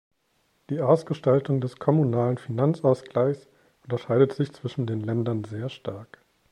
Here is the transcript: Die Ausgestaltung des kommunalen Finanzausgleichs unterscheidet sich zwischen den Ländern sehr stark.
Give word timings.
Die 0.71 0.81
Ausgestaltung 0.81 1.61
des 1.61 1.75
kommunalen 1.77 2.39
Finanzausgleichs 2.39 3.47
unterscheidet 3.83 4.33
sich 4.33 4.51
zwischen 4.51 4.87
den 4.87 4.99
Ländern 5.01 5.43
sehr 5.43 5.69
stark. 5.69 6.17